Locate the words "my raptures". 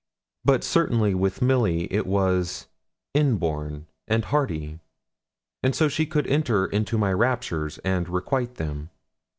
6.97-7.77